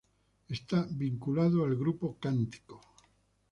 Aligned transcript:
Estuvo 0.49 0.83
vinculado 0.89 1.63
al 1.63 1.75
Grupo 1.75 2.17
Cántico. 2.19 2.81